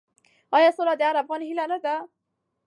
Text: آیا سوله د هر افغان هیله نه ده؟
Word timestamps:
آیا 0.57 0.69
سوله 0.77 0.93
د 0.99 1.01
هر 1.09 1.15
افغان 1.21 1.41
هیله 1.47 1.65
نه 1.71 1.77
ده؟ 1.83 1.95